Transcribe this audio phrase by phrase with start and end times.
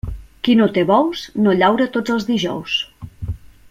[0.47, 2.83] Qui no té bous, no llaura tots els dijous.